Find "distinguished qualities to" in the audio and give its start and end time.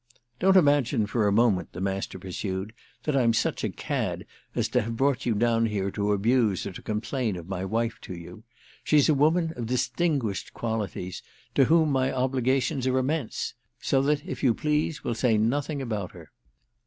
9.67-11.65